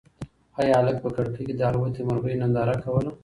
ایا 0.59 0.75
هلک 0.81 0.97
په 1.03 1.09
کړکۍ 1.15 1.43
کې 1.47 1.53
د 1.59 1.61
الوتی 1.69 2.01
مرغۍ 2.09 2.35
ننداره 2.41 2.75
کوله؟ 2.83 3.11